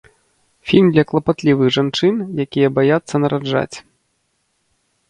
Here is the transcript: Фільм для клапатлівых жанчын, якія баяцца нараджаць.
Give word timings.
Фільм 0.69 0.87
для 0.95 1.03
клапатлівых 1.11 1.67
жанчын, 1.77 2.15
якія 2.45 2.73
баяцца 2.79 3.15
нараджаць. 3.23 3.75